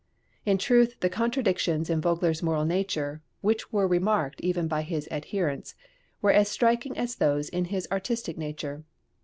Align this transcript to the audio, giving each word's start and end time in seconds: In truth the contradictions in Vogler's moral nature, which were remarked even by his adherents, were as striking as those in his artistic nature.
In 0.47 0.57
truth 0.57 0.95
the 1.01 1.11
contradictions 1.11 1.87
in 1.87 2.01
Vogler's 2.01 2.41
moral 2.41 2.65
nature, 2.65 3.21
which 3.41 3.71
were 3.71 3.87
remarked 3.87 4.41
even 4.41 4.67
by 4.67 4.81
his 4.81 5.07
adherents, 5.11 5.75
were 6.23 6.31
as 6.33 6.49
striking 6.49 6.97
as 6.97 7.17
those 7.17 7.49
in 7.49 7.65
his 7.65 7.87
artistic 7.91 8.35
nature. 8.35 8.83